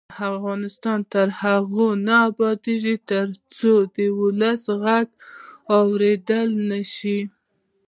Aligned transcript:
افغانستان 0.33 0.99
تر 1.13 1.27
هغو 1.41 1.87
نه 2.07 2.15
ابادیږي، 2.29 2.95
ترڅو 3.09 3.73
د 3.95 3.97
ولس 4.19 4.61
غږ 4.83 5.07
واوریدل 5.69 6.49
نشي. 6.69 7.19